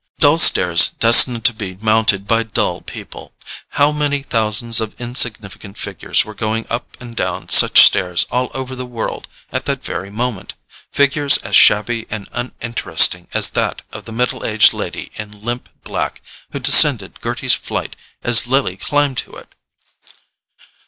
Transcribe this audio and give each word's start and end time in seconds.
Dull 0.17 0.39
stairs 0.39 0.89
destined 0.99 1.45
to 1.45 1.53
be 1.53 1.77
mounted 1.79 2.25
by 2.27 2.41
dull 2.41 2.81
people: 2.81 3.35
how 3.77 3.91
many 3.91 4.23
thousands 4.23 4.81
of 4.81 4.99
insignificant 4.99 5.77
figures 5.77 6.25
were 6.25 6.33
going 6.33 6.65
up 6.71 6.99
and 6.99 7.15
down 7.15 7.49
such 7.49 7.85
stairs 7.85 8.25
all 8.31 8.49
over 8.55 8.75
the 8.75 8.87
world 8.87 9.27
at 9.51 9.65
that 9.65 9.83
very 9.85 10.09
moment—figures 10.09 11.37
as 11.45 11.55
shabby 11.55 12.07
and 12.09 12.27
uninteresting 12.31 13.27
as 13.35 13.51
that 13.51 13.83
of 13.91 14.05
the 14.05 14.11
middle 14.11 14.43
aged 14.43 14.73
lady 14.73 15.11
in 15.17 15.43
limp 15.43 15.69
black 15.83 16.23
who 16.51 16.57
descended 16.57 17.19
Gerty's 17.21 17.53
flight 17.53 17.95
as 18.23 18.47
Lily 18.47 18.77
climbed 18.77 19.17
to 19.19 19.35
it! 19.35 19.53